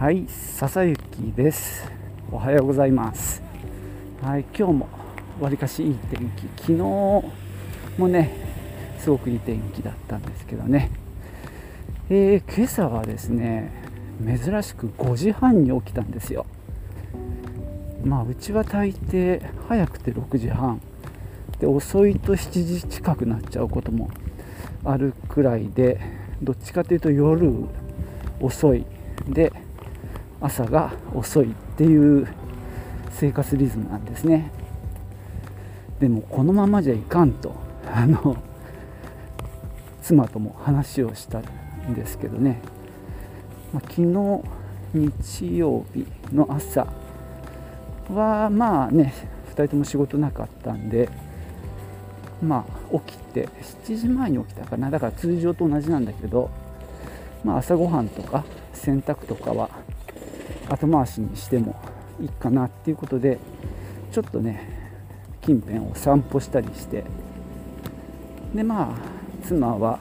[0.00, 0.98] はい、笹雪
[1.36, 1.86] です。
[2.32, 3.42] おはようございます。
[4.22, 4.88] はい、今日も
[5.38, 6.48] わりかしいい天気。
[6.56, 8.34] 昨日もね、
[8.98, 10.90] すごくいい天気だったんですけどね。
[12.08, 13.70] えー今朝はですね、
[14.24, 16.46] 珍しく5時半に起きたんですよ。
[18.02, 20.80] まあ、うちは大抵早くて6時半。
[21.58, 24.08] で、遅いと7時近くなっちゃうことも
[24.82, 26.00] あるくらいで、
[26.40, 27.52] どっちかというと夜
[28.40, 28.86] 遅い。
[29.28, 29.52] で、
[30.40, 32.26] 朝が遅いっていう
[33.10, 34.50] 生活リズムなんですね。
[35.98, 37.54] でもこのままじゃいかんと。
[37.92, 38.36] あの
[40.02, 42.60] 妻とも話をしたんですけどね、
[43.72, 44.42] まあ昨日
[44.94, 46.86] 日曜日の朝
[48.08, 49.12] はまあね
[49.48, 51.08] 2人とも仕事なかったんで
[52.42, 53.48] まあ起きて
[53.86, 54.90] 7時前に起きたかな。
[54.90, 56.50] だから通常と同じなんだけど
[57.42, 59.69] まあ朝ごはんとか洗濯とかは
[60.70, 61.74] 後回しにしても
[62.20, 63.38] いいかなっていうことで
[64.12, 64.68] ちょっとね
[65.42, 67.04] 近辺を散歩したりして
[68.54, 69.98] でまあ妻は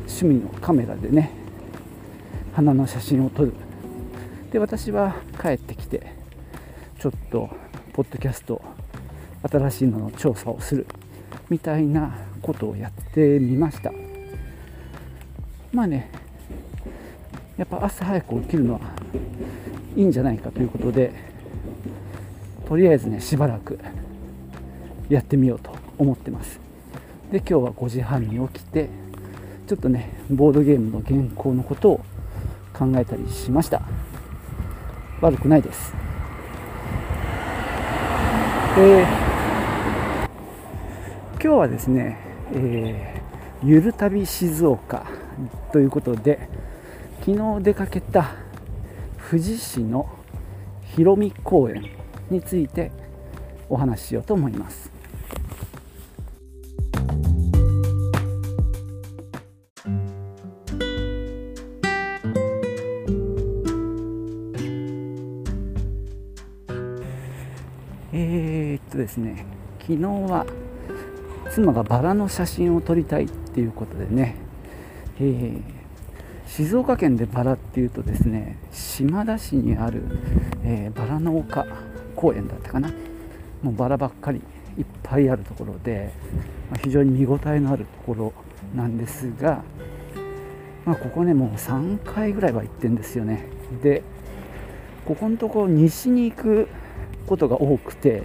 [0.00, 1.30] 趣味のカメラでね
[2.52, 3.52] 花の写真を撮る。
[4.50, 6.12] で私は帰ってきて
[6.98, 7.48] ちょっと
[7.92, 8.60] ポッドキャスト
[9.48, 10.86] 新しいのの調査をする
[11.48, 13.92] みたいなことをやってみました。
[15.72, 16.10] まあね
[17.56, 18.80] やっぱ朝早く起きるのは
[19.96, 21.12] いいんじゃないかということで
[22.66, 23.78] とりあえずねしばらく
[25.08, 26.60] やってみようと思ってます。
[27.32, 28.88] で今日は5時半に起きて
[29.66, 32.00] ちょっとねボードゲームの原稿のことを
[32.72, 33.82] 考えたりしました。
[35.20, 35.92] 悪くないです。
[38.76, 39.06] で
[41.32, 42.18] 今日はですね、
[42.52, 43.20] えー
[43.62, 45.04] ゆる旅静岡
[45.70, 46.48] ということで
[47.20, 48.32] 昨日出かけた
[49.30, 50.08] 富士市の
[50.96, 51.88] 広見公園
[52.30, 52.90] について
[53.68, 54.90] お話ししようと思います。
[68.12, 69.46] えー、っとですね
[69.78, 70.44] 昨日は
[71.52, 74.34] 妻がバラの写真を撮りたいっていうことでね、
[75.20, 75.80] えー
[76.50, 78.58] 静岡県でバラっていうとですね
[79.00, 80.02] 島田市にある、
[80.62, 81.66] えーバラの丘
[82.14, 82.90] 公園だったかな。
[83.62, 84.42] もうバラばっかり
[84.76, 86.12] いっぱいあるところで、
[86.70, 88.32] まあ非常に見応えのあるところ
[88.76, 89.62] なんですが、
[90.84, 93.46] まあ、ここねもう3回ぐらいは行ってんですよね。
[93.82, 94.02] で
[95.06, 96.68] ここのところ西に行く
[97.26, 98.24] ことが多くて、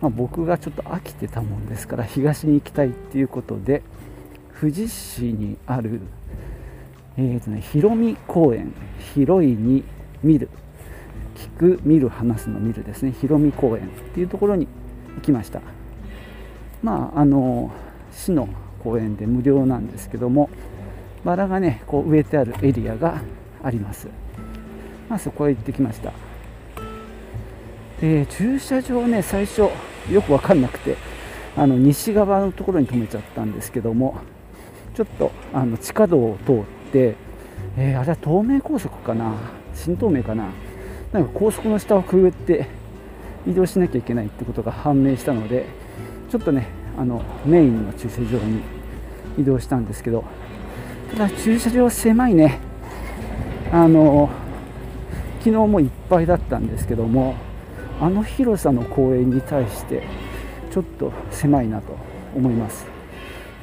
[0.00, 3.82] まあ、僕がちょっと飽きてたもんですから東に行きたいっていうことで
[4.60, 6.00] 富士市にある
[7.20, 8.72] えーとね、広見公園
[9.12, 9.82] 広いに
[10.22, 10.48] 見る。
[11.34, 13.10] 聞く見る話すの見るですね。
[13.10, 14.68] 広見公園っていうところに
[15.16, 15.60] 行きました。
[16.80, 17.72] まああの
[18.12, 18.48] 市の
[18.84, 20.48] 公園で無料なんですけども
[21.24, 23.20] バラがねこう植えてあるエリアが
[23.64, 24.06] あります。
[25.08, 26.12] まあそこへ行ってきました。
[28.00, 30.96] で駐車場ね最初よく分かんなくて
[31.56, 34.18] あの西側のところに止めちゃったんですけども
[34.94, 39.34] ちょっとあの地下道を通って、えーあれは東名高速かな？
[39.74, 40.48] 新東名かな？
[41.12, 42.66] なんか高速の下をくぐって
[43.46, 45.66] 移動しなきゃいけないってことが判明したので
[46.30, 46.68] ちょっとね
[46.98, 48.62] あのメインの駐車場に
[49.38, 50.24] 移動したんですけど
[51.12, 52.60] ただ駐車場狭いね。
[53.72, 54.30] あの
[55.40, 57.36] 昨日もいっぱいだったんですけども
[58.00, 60.02] あの広さの公園に対して
[60.70, 61.96] ちょっと狭いなと
[62.34, 62.86] 思います。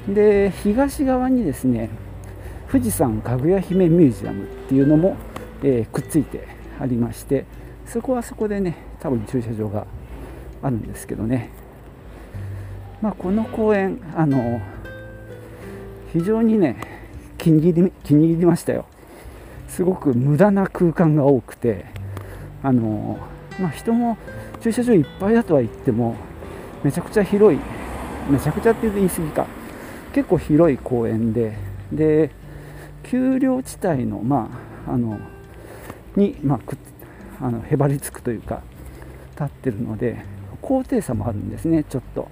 [0.07, 1.90] で東側にですね
[2.71, 5.15] 富士山かぐや姫ミュージアムっていうのも、
[5.63, 6.47] えーくっついて
[6.79, 7.45] ありまして
[7.85, 9.85] そこはそこでね多分駐車場が
[10.61, 11.51] あるんですけどね、
[13.01, 14.61] まあ、この公園あの
[16.11, 16.77] 非常にね
[17.38, 18.85] 気に入り気に入りましたよ。
[19.68, 21.85] すごく無駄な空間が多くて
[22.63, 23.19] あの、
[23.59, 24.18] まあ、人も
[24.61, 26.15] 駐車場いっぱいだとは言っても
[26.83, 27.59] めちゃくちゃ広い
[28.29, 29.47] めちゃくちゃって言い過ぎか。
[30.13, 31.57] 結構広い公園で
[31.91, 32.31] で
[33.10, 34.50] 丘陵地帯の,、ま
[34.88, 35.19] あ、あの
[36.16, 36.78] に、まあ、く
[37.42, 38.62] あのへばりつくというか
[39.31, 40.24] 立ってるので
[40.62, 42.28] 高低差もあるんですねちょっと。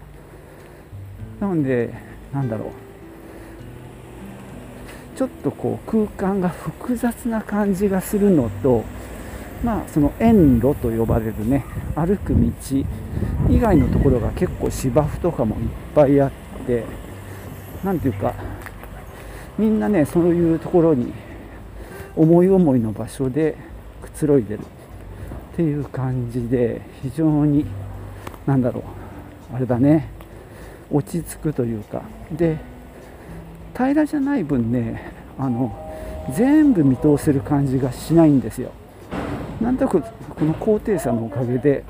[1.40, 1.94] なので
[2.34, 2.70] なんだろう。
[5.16, 8.84] ちょっとこう空間が複雑な感じがするのと
[9.64, 11.66] まあその園路と呼ばれるね
[11.96, 12.50] 歩く道
[13.48, 16.31] 以外のところが結構芝生とかもいっぱいあっ
[16.66, 16.84] て
[17.84, 18.34] なんていうか
[19.57, 21.13] みんなねそういうところに
[22.15, 23.55] 思い思いの場所で
[24.01, 27.65] くつろいでるっていう感じで非常に
[28.45, 28.83] なんだろ
[29.51, 30.09] うあれだね。
[30.91, 32.01] 落ち着くというか。
[32.31, 32.57] で
[33.73, 35.75] 平らじゃない分ねあの
[36.35, 38.71] 全部見通せる感じがしないんですよ。
[39.61, 41.83] なんとなくこの高低差のおかげで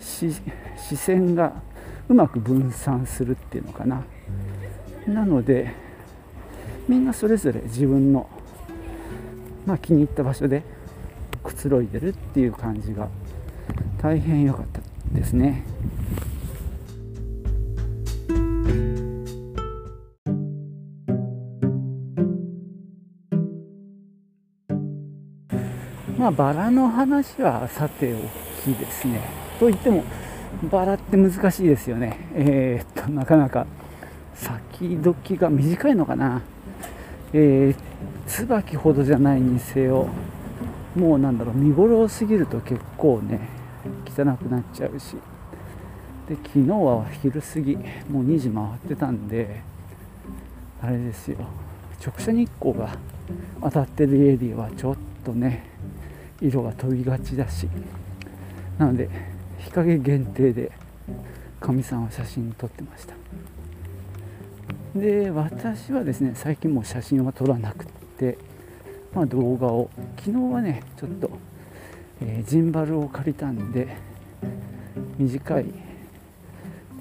[0.00, 0.32] 視
[0.96, 1.52] 線が
[2.08, 4.02] うまく分散するっていうのかな。
[5.06, 5.72] なので
[6.88, 8.28] みんなそれぞれ自分の、
[9.66, 10.62] まあ、気に入った場所で
[11.44, 13.08] くつろいでるっていう感じが
[14.00, 14.80] 大変良かった
[15.12, 15.64] ですね。
[26.18, 28.16] まあ、バラの話はさてお
[28.64, 29.20] きですね。
[29.60, 30.04] と言っても、
[30.70, 32.18] バラって難しいですよね。
[32.34, 33.66] えー、っと、なかなか
[34.34, 36.42] 先時が短いのかな。
[37.32, 40.08] えー、椿ほどじゃないにせよ、
[40.94, 43.48] もうなんだろう、見頃を過ぎると結構ね、
[44.06, 45.16] 汚くなっちゃうし。
[46.28, 49.60] で、昨日は昼過ぎ、もう2時回ってたんで、
[50.80, 51.38] あれですよ、
[52.04, 52.90] 直射日光が
[53.62, 55.64] 当たってるエリアはちょっとね、
[56.40, 57.68] 色が飛びがちだし。
[58.78, 59.10] なので
[59.58, 60.70] 日陰限定で
[61.60, 63.14] かみさんは写真撮ってました。
[64.94, 67.86] で私はですね最近もう写真は撮らなく
[68.18, 68.38] て、
[69.14, 71.30] まあ、動画を昨日はねちょっと、
[72.20, 73.96] えー、ジンバルを借りたんで
[75.18, 75.66] 短い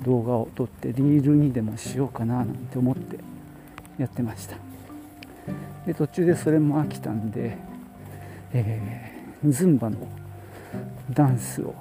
[0.03, 3.19] 動画を撮ってリールにでもしようかななんて思って
[3.97, 4.57] やってました。
[5.85, 7.57] で途中でそれも飽きたんで、
[8.53, 9.97] えーズンバの
[11.11, 11.75] ダンスを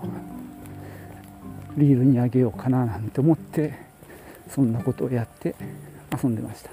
[1.77, 3.75] リールにあげようかななんて思って
[4.49, 5.55] そんなことをやって
[6.23, 6.71] 遊んでました。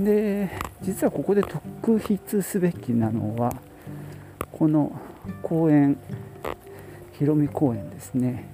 [0.00, 0.50] で
[0.82, 3.54] 実はここで特筆すべきなのは
[4.52, 4.92] この
[5.42, 5.96] 公園
[7.12, 8.48] ひろみ公園ですね、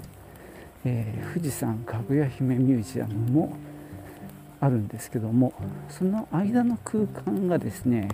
[0.84, 3.56] えー、富士山かぐや姫ミュージアムも
[4.60, 5.52] あるんですけども
[5.88, 8.08] その間の空間がですね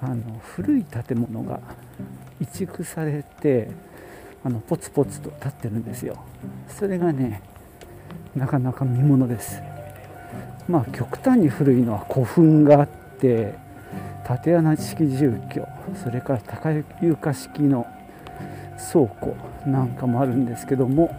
[0.00, 1.60] あの古い建物が
[2.40, 3.70] 移築されて
[4.44, 6.22] あのポツポツと建ってるんですよ。
[6.68, 7.42] それがね
[8.36, 9.62] なかなか見ものです。
[10.68, 12.88] まあ極端に古いのは古墳があっ
[13.20, 13.54] て
[14.24, 15.66] 縦穴式住居
[16.02, 16.70] それから高
[17.00, 17.86] 床式の
[18.92, 19.34] 倉庫
[19.66, 21.14] なんかもあるんですけども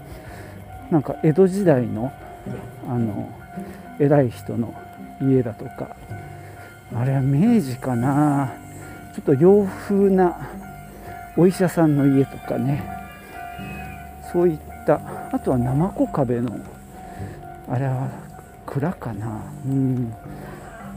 [0.92, 2.12] なんか江戸時代の
[2.88, 3.30] あの
[4.00, 4.74] 偉い人の
[5.22, 5.96] 家だとか
[6.96, 8.54] あれは明治かな。
[9.16, 10.50] ちょっと洋風な
[11.36, 12.84] お医者さんの家とかね。
[14.32, 15.02] そういった
[15.32, 16.58] あとは生子壁の
[17.70, 18.10] あれは
[18.66, 19.42] 蔵かな。
[19.66, 20.14] うん。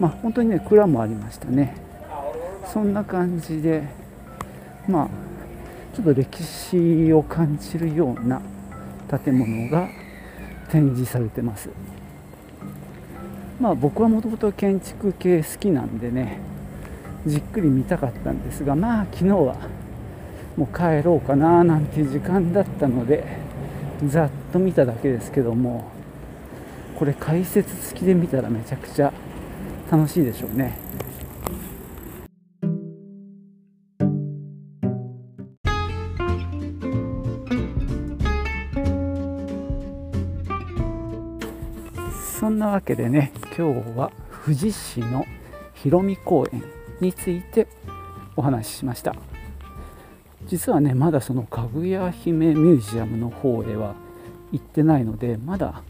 [0.00, 1.76] まあ本当にね蔵もありましたね。
[2.72, 3.82] そんな感じで
[4.88, 5.08] まあ
[5.94, 8.40] ちょっと歴史を感じるような
[9.22, 9.88] 建物が
[10.70, 11.68] 展示されてます。
[13.60, 16.40] まあ僕はもともと建築系好きなんでね
[17.26, 19.56] じっくり見たかったんですがまあ昨日は
[20.56, 23.24] もう帰ろうかななんていう時間だったので
[24.08, 25.84] ざっと見ただけですけども
[27.02, 29.12] これ解説付きで見たらめちゃくちゃ
[29.90, 30.78] 楽しいでしょうね。
[42.38, 44.12] そんなわけでね今日は
[44.44, 45.26] 富士市の
[45.74, 46.62] 広見公園
[47.00, 47.66] について
[48.36, 49.16] お話ししました
[50.46, 53.96] 実はねまだそのかぐや姫ミュージアムの方へは
[54.52, 55.82] 行ってないのでまだ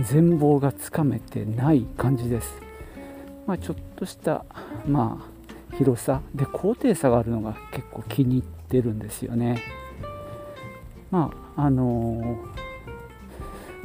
[0.00, 2.54] 全貌がつかめてない感じです、
[3.46, 4.44] まあ、ちょっとした
[4.86, 5.36] まあ
[5.76, 9.62] 広さで高低差があるのが結構気に入ってるんですよね。
[11.10, 12.38] まああの、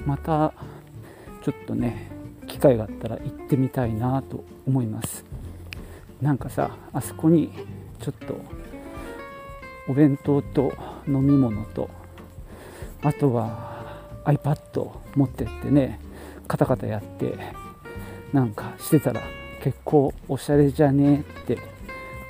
[0.06, 0.54] また
[1.42, 2.10] ちょっとね
[2.48, 5.26] 機会があったら行ってみたいなと思います。
[6.22, 7.52] なんかさあそこに
[8.00, 8.40] ちょっと
[9.88, 10.74] お弁当と
[11.08, 11.90] 飲み物と
[13.04, 13.81] あとは
[14.26, 16.00] iPad を持ってってね
[16.48, 17.38] カタカタやって
[18.34, 19.22] なんかしてたら
[19.62, 21.60] 結構おしゃれじゃねって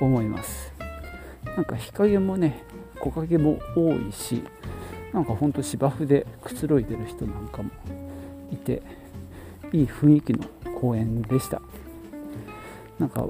[0.00, 0.72] 思います。
[1.56, 2.64] なんか日陰もね
[3.00, 4.42] 木陰も多いし
[5.12, 7.70] なんかほんと芝生でくつろいでる人なんかも
[8.50, 8.82] いて
[9.72, 10.44] いい雰囲気の
[10.80, 11.60] 公園でした。
[12.98, 13.26] なんか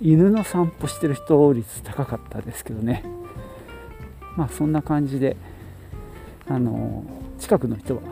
[0.00, 3.04] 犬の散歩してる人率高かったですけどね。
[4.36, 5.36] まあそんな感じで
[6.48, 7.04] あの
[7.40, 8.02] 近くの人は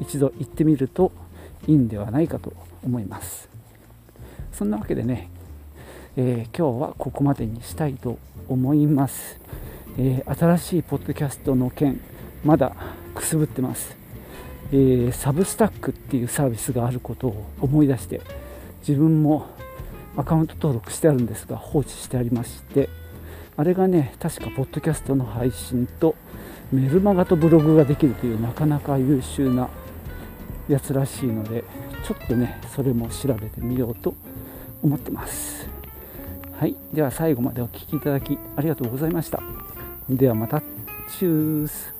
[0.00, 1.10] 一度行ってみると
[1.66, 2.52] いいんではないかと
[2.84, 3.48] 思います。
[4.52, 5.30] そんなわけでね、
[6.16, 9.40] えー、今日はここまでにしたいと思います、
[9.96, 12.00] えー、新しいポッドキャストの件
[12.44, 12.76] まだ
[13.14, 13.96] くすぶってます、
[14.72, 18.20] えー、サブスタックっていうサービスがあることを思い出して
[18.86, 19.46] 自分も
[20.16, 22.90] アカウント登録してあるんですが放置してありまして
[23.56, 26.16] あれがね確かポッドキャストの配信と
[26.72, 29.68] メルマガとブログができるというなかなか優秀な
[30.68, 31.64] やつらしいので
[32.06, 34.14] ちょっとねそれも調べてみようと
[34.82, 35.68] 思ってます。
[36.58, 36.76] はい。
[36.92, 39.42] では最後までお聴きいただきありがとうございました。
[40.08, 40.60] ではまた。
[41.18, 41.94] チュース。